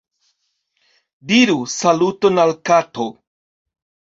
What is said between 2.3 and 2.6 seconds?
al